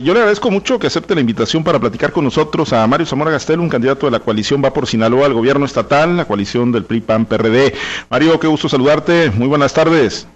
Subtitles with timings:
[0.00, 3.32] Yo le agradezco mucho que acepte la invitación para platicar con nosotros a Mario Zamora
[3.32, 6.84] Gastel, un candidato de la coalición Va por Sinaloa al gobierno estatal, la coalición del
[6.84, 7.74] PRI-PAN-PRD.
[8.08, 9.32] Mario, qué gusto saludarte.
[9.32, 10.28] Muy buenas tardes.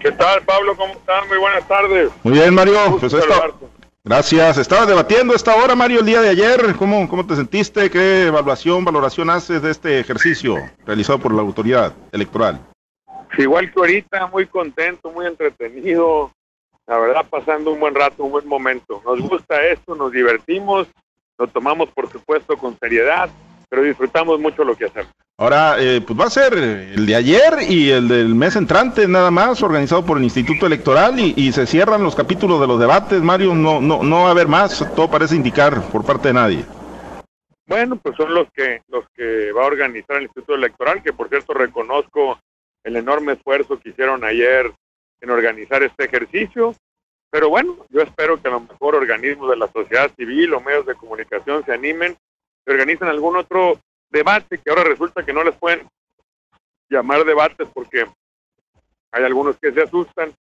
[0.00, 0.74] ¿Qué tal, Pablo?
[0.78, 1.28] ¿Cómo están?
[1.28, 2.10] Muy buenas tardes.
[2.22, 2.96] Muy bien, Mario.
[2.98, 3.14] Pues
[4.02, 4.56] Gracias.
[4.56, 6.74] Estaba debatiendo esta hora, Mario, el día de ayer.
[6.78, 7.90] ¿Cómo, ¿Cómo te sentiste?
[7.90, 10.56] ¿Qué evaluación, valoración haces de este ejercicio
[10.86, 12.58] realizado por la autoridad electoral?
[13.36, 16.30] igual que ahorita, muy contento, muy entretenido
[16.86, 19.02] la verdad pasando un buen rato, un buen momento.
[19.04, 20.88] Nos gusta esto, nos divertimos,
[21.38, 23.30] lo tomamos por supuesto con seriedad,
[23.68, 25.12] pero disfrutamos mucho lo que hacemos.
[25.38, 29.30] Ahora, eh, pues va a ser el de ayer y el del mes entrante nada
[29.30, 33.54] más, organizado por el Instituto Electoral y, se cierran los capítulos de los debates, Mario,
[33.54, 36.64] no, no, no va a haber más, todo parece indicar por parte de nadie.
[37.66, 41.28] Bueno, pues son los que, los que va a organizar el Instituto Electoral, que por
[41.28, 42.38] cierto reconozco
[42.84, 44.70] el enorme esfuerzo que hicieron ayer
[45.22, 46.74] en organizar este ejercicio.
[47.30, 50.84] Pero bueno, yo espero que a lo mejor organismos de la sociedad civil o medios
[50.84, 52.16] de comunicación se animen
[52.66, 55.88] y organicen algún otro debate que ahora resulta que no les pueden
[56.90, 58.04] llamar debates porque
[59.12, 60.34] hay algunos que se asustan,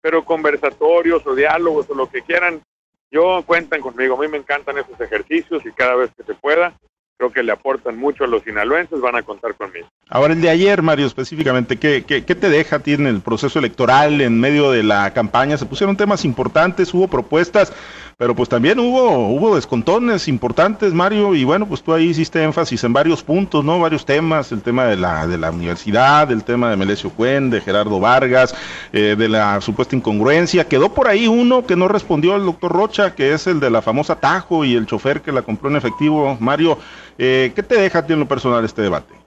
[0.00, 2.62] pero conversatorios o diálogos o lo que quieran,
[3.10, 6.72] yo cuentan conmigo, a mí me encantan esos ejercicios y cada vez que se pueda,
[7.18, 9.88] creo que le aportan mucho a los sinaloenses, van a contar conmigo.
[10.12, 13.20] Ahora, el de ayer, Mario, específicamente, ¿qué, qué, qué te deja a ti en el
[13.20, 15.56] proceso electoral, en medio de la campaña?
[15.56, 17.72] Se pusieron temas importantes, hubo propuestas,
[18.16, 22.82] pero pues también hubo, hubo descontones importantes, Mario, y bueno, pues tú ahí hiciste énfasis
[22.82, 23.78] en varios puntos, ¿no?
[23.78, 27.60] Varios temas, el tema de la, de la universidad, el tema de Melesio Cuen, de
[27.60, 28.52] Gerardo Vargas,
[28.92, 30.66] eh, de la supuesta incongruencia.
[30.66, 33.80] Quedó por ahí uno que no respondió el doctor Rocha, que es el de la
[33.80, 36.36] famosa Tajo y el chofer que la compró en efectivo.
[36.40, 36.78] Mario,
[37.16, 39.19] eh, ¿qué te deja a ti en lo personal este debate?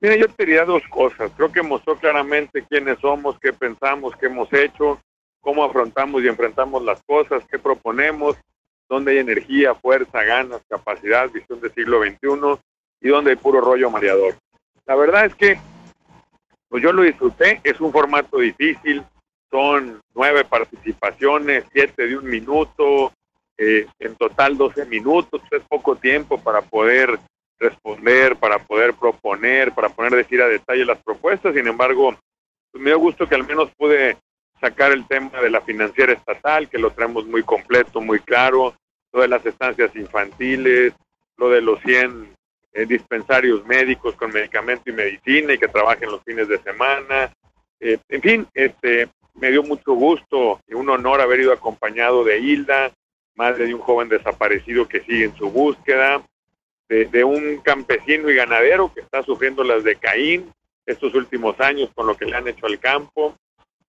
[0.00, 1.30] Mira, yo te diría dos cosas.
[1.36, 5.00] Creo que mostró claramente quiénes somos, qué pensamos, qué hemos hecho
[5.40, 8.36] cómo afrontamos y enfrentamos las cosas, qué proponemos,
[8.88, 12.60] dónde hay energía, fuerza, ganas, capacidad, visión del siglo XXI
[13.00, 14.34] y dónde hay puro rollo mareador.
[14.86, 15.58] La verdad es que
[16.68, 19.02] pues yo lo disfruté, es un formato difícil,
[19.50, 23.12] son nueve participaciones, siete de un minuto,
[23.58, 27.18] eh, en total doce minutos, es poco tiempo para poder
[27.60, 32.16] responder, para poder proponer, para poner decir a detalle las propuestas, sin embargo,
[32.72, 34.16] pues me dio gusto que al menos pude
[34.60, 38.74] sacar el tema de la financiera estatal, que lo traemos muy completo, muy claro,
[39.12, 40.94] lo de las estancias infantiles,
[41.36, 42.34] lo de los 100
[42.72, 47.32] eh, dispensarios médicos con medicamento y medicina y que trabajen los fines de semana.
[47.80, 52.38] Eh, en fin, este, me dio mucho gusto y un honor haber ido acompañado de
[52.38, 52.92] Hilda,
[53.34, 56.22] madre de un joven desaparecido que sigue en su búsqueda,
[56.90, 60.52] de, un campesino y ganadero que está sufriendo las de Caín
[60.84, 63.36] estos últimos años con lo que le han hecho al campo,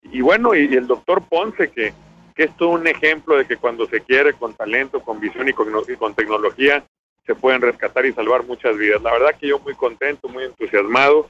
[0.03, 1.93] y bueno, y, el doctor Ponce, que,
[2.35, 5.53] que es todo un ejemplo de que cuando se quiere, con talento, con visión y
[5.53, 6.85] con, con tecnología,
[7.25, 9.01] se pueden rescatar y salvar muchas vidas.
[9.01, 11.29] La verdad que yo muy contento, muy entusiasmado.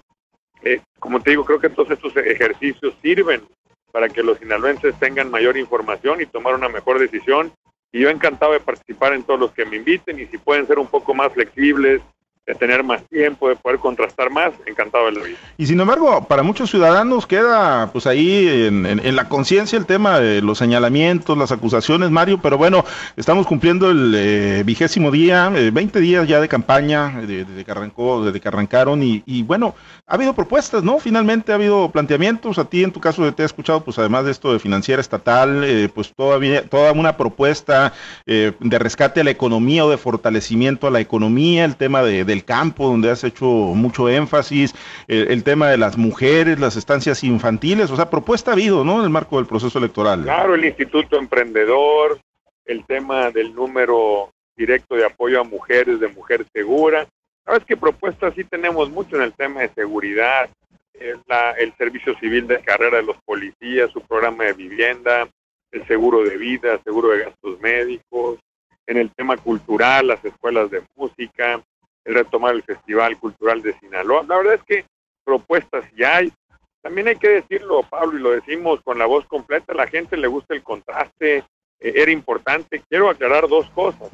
[0.63, 3.43] Eh, como te digo, creo que todos estos ejercicios sirven
[3.91, 7.53] para que los sinaloenses tengan mayor información y tomar una mejor decisión.
[7.93, 10.79] Y yo encantado de participar en todos los que me inviten y si pueden ser
[10.79, 12.01] un poco más flexibles,
[12.45, 15.37] de tener más tiempo, de poder contrastar más, encantado de la vida.
[15.57, 20.41] Y sin embargo, para muchos ciudadanos queda pues ahí en, la conciencia el tema de
[20.41, 22.83] los señalamientos, las acusaciones, Mario, pero bueno,
[23.15, 28.25] estamos cumpliendo el eh, vigésimo día, 20 eh, días ya de campaña, desde que arrancó,
[28.25, 29.73] desde que arrancaron, y, bueno,
[30.05, 30.99] ha habido propuestas, ¿no?
[30.99, 34.31] Finalmente ha habido planteamientos, a ti en tu caso te he escuchado, pues además de
[34.31, 37.93] esto de financiera estatal, eh, pues todavía, toda una propuesta
[38.25, 42.43] de rescate a la economía o de fortalecimiento a la economía, el tema de del
[42.43, 44.73] campo, donde has hecho mucho énfasis,
[45.07, 48.99] el, tema de las mujeres, las estancias infantiles, o sea, propuesta ha habido, ¿no?
[48.99, 50.23] En el marco del proceso electoral.
[50.23, 52.19] Claro, el Instituto Emprendedor,
[52.65, 57.07] el tema del número directo de apoyo a mujeres, de Mujer Segura.
[57.45, 60.49] Sabes que propuestas sí tenemos mucho en el tema de seguridad,
[60.93, 61.19] el,
[61.59, 65.27] el servicio civil de carrera de los policías, su programa de vivienda,
[65.71, 68.39] el seguro de vida, seguro de gastos médicos,
[68.87, 71.61] en el tema cultural, las escuelas de música,
[72.05, 74.23] el retomar el Festival Cultural de Sinaloa.
[74.27, 74.85] La verdad es que
[75.23, 76.33] propuestas ya hay.
[76.81, 80.17] También hay que decirlo, Pablo, y lo decimos con la voz completa, a la gente
[80.17, 81.45] le gusta el contraste, eh,
[81.79, 82.83] era importante.
[82.89, 84.09] Quiero aclarar dos cosas.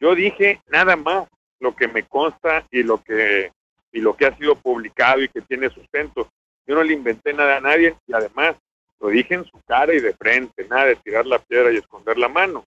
[0.00, 1.28] Yo dije nada más
[1.60, 3.52] lo que me consta y lo que
[3.92, 6.28] y lo que ha sido publicado y que tiene sustento.
[6.66, 8.56] Yo no le inventé nada a nadie y además
[9.00, 12.18] lo dije en su cara y de frente, nada de tirar la piedra y esconder
[12.18, 12.64] la mano.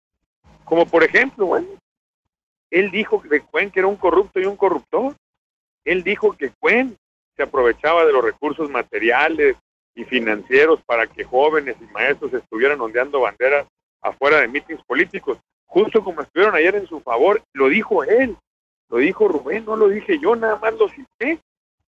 [0.66, 1.68] Como por ejemplo, bueno,
[2.73, 5.15] él dijo de Cuen que era un corrupto y un corruptor.
[5.85, 6.97] Él dijo que Cuen
[7.37, 9.55] se aprovechaba de los recursos materiales
[9.93, 13.67] y financieros para que jóvenes y maestros estuvieran ondeando banderas
[14.01, 18.35] afuera de mítines políticos, justo como estuvieron ayer en su favor, lo dijo él,
[18.89, 21.39] lo dijo Rubén, no lo dije yo, nada más lo cité,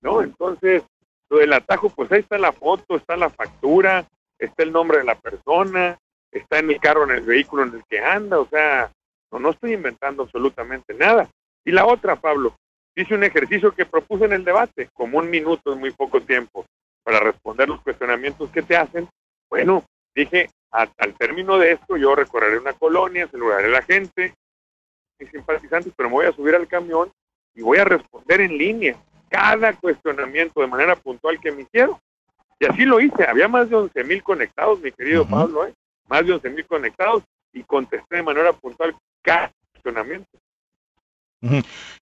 [0.01, 0.21] ¿no?
[0.21, 0.83] Entonces,
[1.29, 5.03] lo del atajo, pues ahí está la foto, está la factura, está el nombre de
[5.03, 5.97] la persona,
[6.31, 8.91] está en el carro, en el vehículo en el que anda, o sea,
[9.35, 11.29] no, no estoy inventando absolutamente nada.
[11.63, 12.55] Y la otra, Pablo,
[12.95, 16.65] hice un ejercicio que propuse en el debate, como un minuto en muy poco tiempo,
[17.03, 19.07] para responder los cuestionamientos que te hacen.
[19.49, 19.83] Bueno,
[20.15, 24.33] dije, al término de esto, yo recorreré una colonia, saludaré a la gente,
[25.19, 27.11] mis simpatizantes, pero me voy a subir al camión
[27.53, 28.97] y voy a responder en línea
[29.29, 31.97] cada cuestionamiento de manera puntual que me hicieron.
[32.59, 33.25] Y así lo hice.
[33.25, 35.73] Había más de 11 mil conectados, mi querido Pablo, ¿eh?
[36.07, 38.95] más de 11 mil conectados y contesté de manera puntual
[39.25, 40.29] cada cuestionamiento.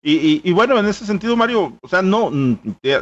[0.02, 2.56] y, y, bueno, en ese sentido, Mario, o sea, no, mm,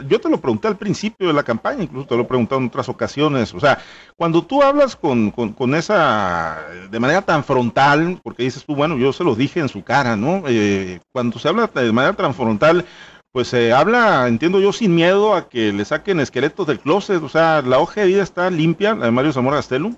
[0.08, 2.68] yo te lo pregunté al principio de la campaña, incluso te lo he preguntado en
[2.68, 3.80] otras ocasiones, o sea,
[4.16, 9.14] cuando tú hablas con, con, esa, de manera tan frontal, porque dices tú, bueno, yo
[9.14, 10.44] se lo dije en su cara, ¿no?
[10.48, 12.86] Eh, cuando se habla de manera tan frontal,
[13.32, 17.30] pues se habla, entiendo yo, sin miedo a que le saquen esqueletos del closet, o
[17.30, 19.96] sea, la hoja de vida está limpia, la de Mario Zamora Gastelum.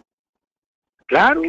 [1.05, 1.41] Claro,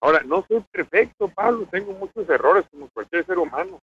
[0.00, 3.80] ahora no soy perfecto, Pablo, tengo muchos errores como cualquier ser humano,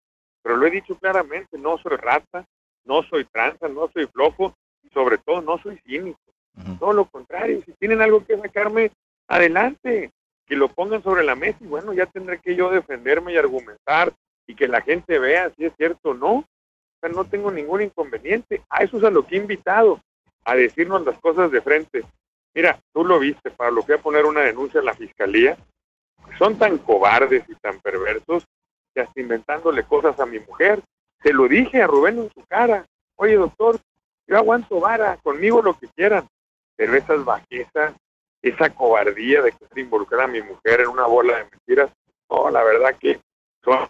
[0.43, 2.45] pero lo he dicho claramente, no soy rata,
[2.85, 6.19] no soy tranza, no soy flojo, y sobre todo no soy cínico.
[6.79, 8.91] Todo lo contrario, si tienen algo que sacarme,
[9.29, 10.11] adelante,
[10.47, 14.13] que lo pongan sobre la mesa y bueno, ya tendré que yo defenderme y argumentar
[14.47, 16.45] y que la gente vea si es cierto o no
[17.09, 18.63] no tengo ningún inconveniente.
[18.69, 20.01] A eso es a lo que he invitado,
[20.45, 22.05] a decirnos las cosas de frente.
[22.55, 25.57] Mira, tú lo viste, Pablo, fui a poner una denuncia en la fiscalía.
[26.39, 28.47] Son tan cobardes y tan perversos
[28.95, 30.83] que hasta inventándole cosas a mi mujer.
[31.23, 32.85] Se lo dije a Rubén en su cara.
[33.17, 33.79] Oye, doctor,
[34.27, 36.27] yo aguanto vara, conmigo lo que quieran.
[36.77, 37.95] Pero esas bajezas,
[38.43, 41.91] esa cobardía de que involucrar a mi mujer en una bola de mentiras,
[42.31, 43.21] no, la verdad que
[43.63, 43.89] son,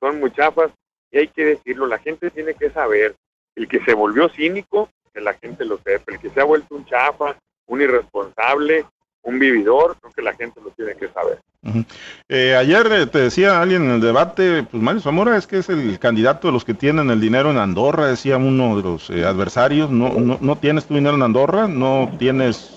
[0.00, 0.72] son muy chafas
[1.10, 3.14] y hay que decirlo, la gente tiene que saber,
[3.54, 6.74] el que se volvió cínico, que la gente lo sepa, el que se ha vuelto
[6.74, 8.84] un chafa, un irresponsable,
[9.26, 11.40] un vividor, creo que la gente lo tiene que saber.
[12.28, 15.68] Eh, ayer eh, te decía alguien en el debate, pues Mario Zamora es que es
[15.68, 19.24] el candidato de los que tienen el dinero en Andorra, decía uno de los eh,
[19.24, 22.72] adversarios, no, no, no, tienes tu dinero en Andorra, no tienes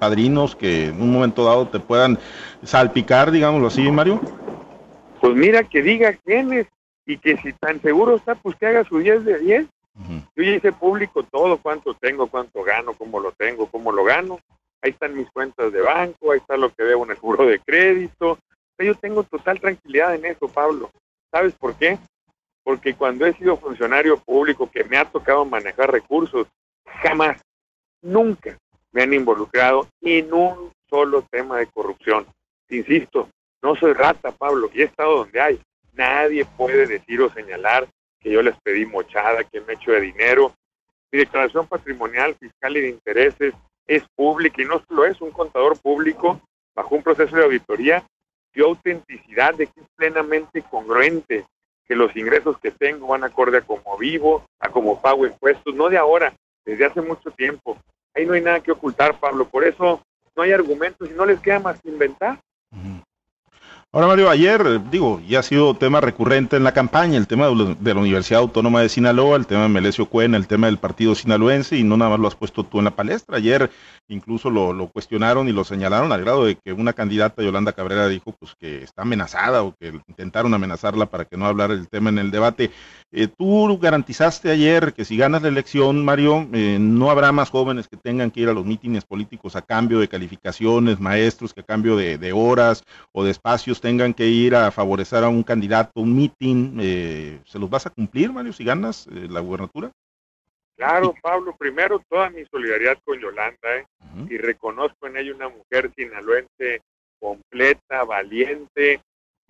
[0.00, 2.18] padrinos que en un momento dado te puedan
[2.64, 4.20] salpicar, digámoslo así, Mario.
[5.20, 6.66] Pues mira que diga quiénes,
[7.06, 9.66] y que si tan seguro está, pues que haga su 10 de 10.
[10.34, 14.40] Yo ya hice público todo, cuánto tengo, cuánto gano, cómo lo tengo, cómo lo gano.
[14.82, 17.60] Ahí están mis cuentas de banco, ahí está lo que debo en el juro de
[17.60, 18.38] crédito.
[18.78, 20.90] Yo tengo total tranquilidad en eso, Pablo.
[21.30, 21.98] ¿Sabes por qué?
[22.64, 26.48] Porque cuando he sido funcionario público que me ha tocado manejar recursos,
[26.84, 27.40] jamás,
[28.02, 28.58] nunca
[28.90, 32.26] me han involucrado en un solo tema de corrupción.
[32.68, 33.28] Insisto,
[33.62, 35.60] no soy rata, Pablo, y he estado donde hay.
[35.92, 37.86] Nadie puede decir o señalar
[38.18, 40.52] que yo les pedí mochada, que me echo de dinero.
[41.12, 43.54] Mi declaración patrimonial, fiscal y de intereses
[43.86, 46.40] es pública y no solo es un contador público
[46.74, 48.04] bajo un proceso de auditoría
[48.54, 51.46] dio autenticidad de que es plenamente congruente,
[51.86, 55.88] que los ingresos que tengo van acorde a como vivo, a como pago impuestos, no
[55.88, 56.34] de ahora,
[56.64, 57.78] desde hace mucho tiempo.
[58.14, 60.02] Ahí no hay nada que ocultar, Pablo, por eso
[60.36, 62.38] no hay argumentos y no les queda más que inventar.
[63.94, 67.92] Ahora, Mario, ayer, digo, ya ha sido tema recurrente en la campaña, el tema de,
[67.92, 71.76] la Universidad Autónoma de Sinaloa, el tema de Melesio Cuena, el tema del partido sinaloense,
[71.76, 73.36] y no nada más lo has puesto tú en la palestra.
[73.36, 73.70] Ayer
[74.08, 78.32] incluso lo, cuestionaron y lo señalaron al grado de que una candidata, Yolanda Cabrera, dijo
[78.32, 82.18] pues que está amenazada o que intentaron amenazarla para que no hablara el tema en
[82.18, 82.70] el debate.
[83.14, 87.86] Eh, tú garantizaste ayer que si ganas la elección, Mario, eh, no habrá más jóvenes
[87.86, 91.64] que tengan que ir a los mítines políticos a cambio de calificaciones, maestros que a
[91.64, 96.16] cambio de horas o de espacios tengan que ir a favorecer a un candidato, un
[96.16, 99.90] mitin, eh, ¿se los vas a cumplir, Mario, si ganas eh, la gubernatura?
[100.76, 103.86] Claro, Pablo, primero toda mi solidaridad con Yolanda, ¿eh?
[104.28, 106.80] y reconozco en ella una mujer sinaloense
[107.20, 109.00] completa, valiente,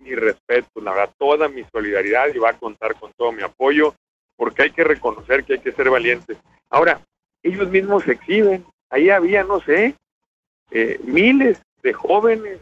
[0.03, 3.95] mi respeto, la verdad, toda mi solidaridad y va a contar con todo mi apoyo,
[4.35, 6.37] porque hay que reconocer que hay que ser valientes.
[6.69, 7.01] Ahora,
[7.41, 9.95] ellos mismos se exhiben, ahí había, no sé,
[10.71, 12.59] eh, miles de jóvenes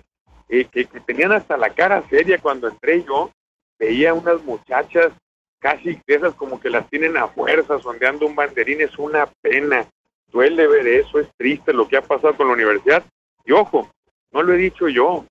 [0.47, 3.31] que, tenían hasta la cara seria cuando entré yo,
[3.79, 5.13] veía unas muchachas
[5.59, 9.87] casi de esas como que las tienen a fuerza, sondeando un banderín, es una pena,
[10.27, 13.03] duele ver eso, es triste lo que ha pasado con la universidad.
[13.45, 13.89] Y ojo,
[14.31, 15.25] no lo he dicho yo,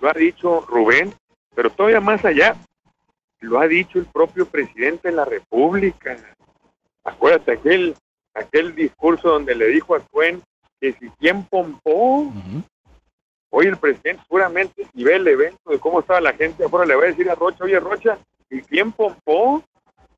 [0.00, 1.12] lo ha dicho Rubén,
[1.54, 2.56] pero todavía más allá,
[3.40, 6.16] lo ha dicho el propio presidente de la República.
[7.04, 7.94] Acuérdate aquel,
[8.34, 10.42] aquel discurso donde le dijo a Cuen
[10.80, 12.32] que si quien pompó,
[13.56, 16.96] Hoy el presidente seguramente, si ve el evento de cómo estaba la gente afuera, le
[16.96, 18.18] va a decir a Rocha, oye Rocha,
[18.50, 19.62] ¿y quién pompó?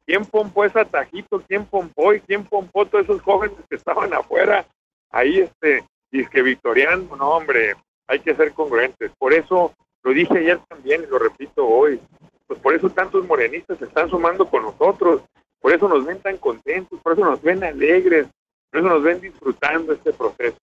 [0.06, 1.42] ¿Quién pompó ese atajito?
[1.46, 2.14] ¿Quién pompó?
[2.14, 4.64] ¿Y quién pompó todos esos jóvenes que estaban afuera?
[5.10, 7.74] Ahí, este, que victoriano, no, hombre,
[8.06, 9.12] hay que ser congruentes.
[9.18, 9.74] Por eso,
[10.06, 12.00] lo dije ayer también y lo repito hoy,
[12.46, 15.22] pues por eso tantos morenistas se están sumando con nosotros,
[15.60, 18.28] por eso nos ven tan contentos, por eso nos ven alegres,
[18.70, 20.58] por eso nos ven disfrutando este proceso.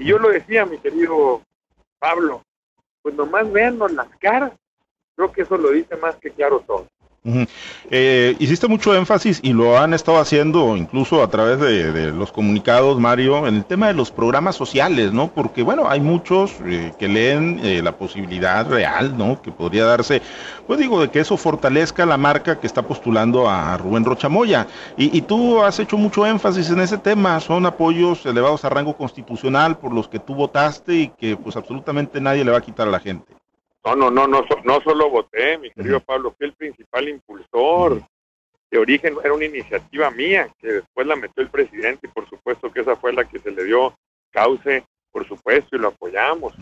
[0.00, 1.42] Y yo lo decía, mi querido
[2.00, 2.42] Pablo,
[3.02, 4.52] pues nomás véannos las caras.
[5.14, 6.88] Creo que eso lo dice más que claro todo.
[7.24, 12.98] Eh, hiciste mucho énfasis y lo han estado haciendo incluso a través de, los comunicados,
[12.98, 15.28] Mario, en el tema de los programas sociales, ¿no?
[15.32, 19.40] Porque, bueno, hay muchos eh, que leen eh, la posibilidad real, ¿no?
[19.40, 20.20] Que podría darse,
[20.66, 24.66] pues digo, de que eso fortalezca la marca que está postulando a Rubén Rochamoya.
[24.96, 28.96] Y, y tú has hecho mucho énfasis en ese tema, son apoyos elevados a rango
[28.96, 32.88] constitucional por los que tú votaste y que pues absolutamente nadie le va a quitar
[32.88, 33.41] a la gente.
[33.84, 38.02] No, no, no, no, no solo voté, mi querido Pablo, fui el principal impulsor.
[38.70, 42.72] De origen era una iniciativa mía, que después la metió el presidente y por supuesto
[42.72, 43.94] que esa fue la que se le dio
[44.30, 46.54] cauce, por supuesto, y lo apoyamos.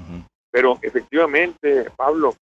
[0.51, 2.35] Pero efectivamente, Pablo,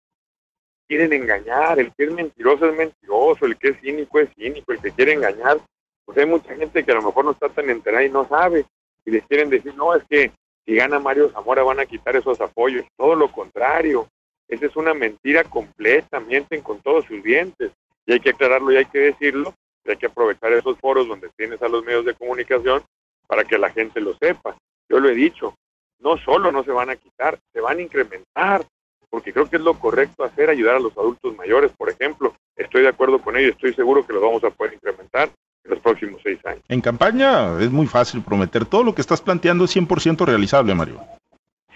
[0.87, 4.79] quieren engañar, el que es mentiroso es mentiroso, el que es cínico es cínico, el
[4.79, 5.57] que quiere engañar,
[6.05, 8.65] pues hay mucha gente que a lo mejor no está tan enterada y no sabe,
[9.05, 10.31] y les quieren decir, no, es que
[10.65, 14.07] si gana Mario Zamora van a quitar esos apoyos, todo lo contrario,
[14.47, 17.71] esa es una mentira completa, mienten con todos sus dientes.
[18.05, 19.53] Y hay que aclararlo y hay que decirlo.
[19.83, 22.83] Y hay que aprovechar esos foros donde tienes a los medios de comunicación
[23.27, 24.57] para que la gente lo sepa.
[24.89, 25.53] Yo lo he dicho,
[25.99, 28.65] no solo no se van a quitar, se van a incrementar,
[29.09, 32.33] porque creo que es lo correcto hacer, ayudar a los adultos mayores, por ejemplo.
[32.55, 35.29] Estoy de acuerdo con ello, estoy seguro que los vamos a poder incrementar
[35.63, 36.63] en los próximos seis años.
[36.69, 41.01] En campaña es muy fácil prometer, todo lo que estás planteando es 100% realizable, Mario.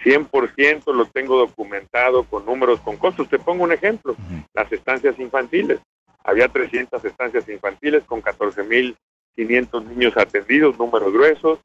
[0.04, 3.28] 100% lo tengo documentado con números, con costos.
[3.28, 4.16] Te pongo un ejemplo,
[4.54, 5.80] las estancias infantiles.
[6.24, 11.58] Había 300 estancias infantiles con 14.500 niños atendidos, números gruesos.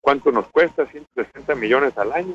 [0.00, 0.86] ¿Cuánto nos cuesta?
[0.86, 2.34] 160 millones al año.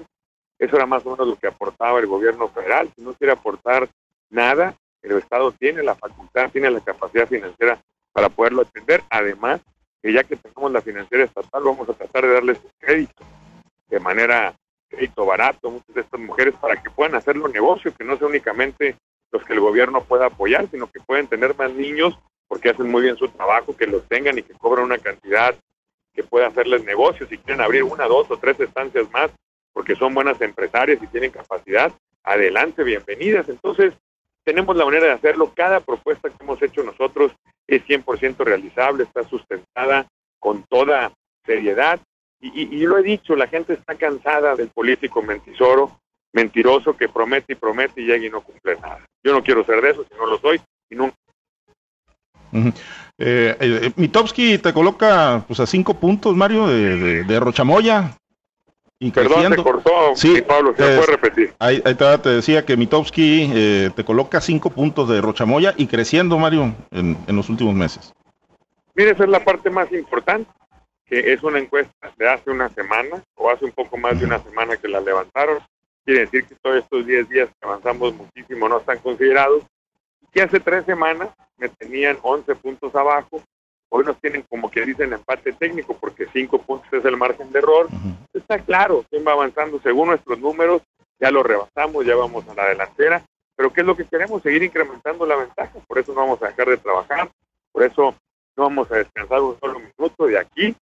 [0.57, 2.91] Eso era más o menos lo que aportaba el gobierno federal.
[2.95, 3.89] Si no quiere aportar
[4.29, 9.03] nada, el Estado tiene la facultad, tiene la capacidad financiera para poderlo atender.
[9.09, 9.61] Además,
[10.01, 13.23] que ya que tenemos la financiera estatal, vamos a tratar de darles crédito
[13.89, 14.53] de manera
[14.89, 18.27] crédito barato, muchas de estas mujeres, para que puedan hacer los negocios, que no sea
[18.27, 18.97] únicamente
[19.31, 22.17] los que el gobierno pueda apoyar, sino que pueden tener más niños
[22.47, 25.55] porque hacen muy bien su trabajo, que los tengan y que cobran una cantidad
[26.13, 27.29] que pueda hacerles negocios.
[27.29, 29.29] Si quieren abrir una, dos o tres estancias más,
[29.71, 31.93] porque son buenas empresarias y tienen capacidad,
[32.23, 33.47] adelante, bienvenidas.
[33.49, 33.93] Entonces,
[34.43, 35.53] tenemos la manera de hacerlo.
[35.55, 37.31] Cada propuesta que hemos hecho nosotros
[37.67, 40.07] es 100% realizable, está sustentada
[40.39, 41.13] con toda
[41.45, 41.99] seriedad
[42.41, 45.99] y, lo he dicho, la gente está cansada del político mentisoro,
[46.31, 49.05] mentiroso que promete y promete y llega y no cumple nada.
[49.23, 51.15] Yo no quiero ser de eso, si no lo soy, y nunca.
[53.21, 58.15] Eh, eh, Mitowski te coloca pues a cinco puntos, Mario, de, Rochamoya.
[59.01, 61.53] Y Perdón, te cortó, sí, Pablo, se puede repetir.
[61.59, 66.73] Ahí, te decía que Mitowski eh, te coloca cinco puntos de Rochamoya y creciendo, Mario,
[66.91, 68.13] en, en los últimos meses.
[68.95, 70.49] Mire, esa es la parte más importante
[71.09, 74.39] que es una encuesta de hace una semana o hace un poco más de una
[74.39, 75.59] semana que la levantaron.
[76.05, 79.63] Quiere decir que todos estos 10 días que avanzamos muchísimo no están considerados.
[80.31, 83.41] Que hace tres semanas me tenían 11 puntos abajo.
[83.89, 87.57] Hoy nos tienen como que dicen empate técnico porque 5 puntos es el margen de
[87.57, 87.87] error.
[88.31, 90.83] Está claro quién va avanzando según nuestros números.
[91.19, 93.25] Ya lo rebasamos, ya vamos a la delantera.
[93.55, 94.43] Pero ¿qué es lo que queremos?
[94.43, 95.73] Seguir incrementando la ventaja.
[95.87, 97.31] Por eso no vamos a dejar de trabajar.
[97.71, 98.15] Por eso
[98.55, 100.75] no vamos a descansar un solo minuto de aquí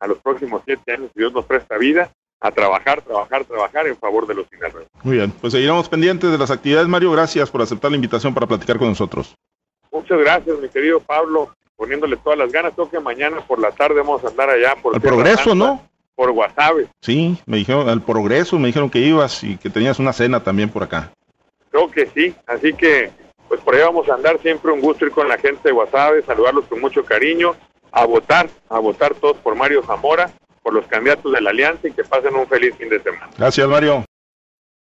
[0.00, 2.10] a los próximos siete años, si Dios nos presta vida,
[2.40, 4.86] a trabajar, trabajar, trabajar en favor de los finales.
[5.02, 6.86] Muy bien, pues seguiremos pendientes de las actividades.
[6.88, 9.34] Mario, gracias por aceptar la invitación para platicar con nosotros.
[9.90, 12.74] Muchas gracias, mi querido Pablo, poniéndole todas las ganas.
[12.74, 15.88] Creo que mañana por la tarde vamos a andar allá por el progreso, ¿no?
[16.14, 16.76] Por WhatsApp.
[17.00, 20.68] Sí, me dijeron al progreso, me dijeron que ibas y que tenías una cena también
[20.68, 21.12] por acá.
[21.70, 23.10] Creo que sí, así que
[23.48, 24.38] pues por ahí vamos a andar.
[24.42, 27.56] Siempre un gusto ir con la gente de WhatsApp, saludarlos con mucho cariño
[27.94, 30.30] a votar, a votar todos por Mario Zamora,
[30.62, 33.30] por los candidatos de la Alianza y que pasen un feliz fin de semana.
[33.38, 34.04] Gracias, Mario.